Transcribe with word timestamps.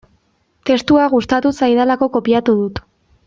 Testua 0.69 1.03
gustatu 1.11 1.51
zaidalako 1.61 2.09
kopiatu 2.17 2.57
dut. 2.63 2.83